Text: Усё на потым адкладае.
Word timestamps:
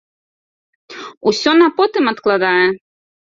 Усё 1.31 1.51
на 1.61 1.67
потым 1.81 2.03
адкладае. 2.13 2.65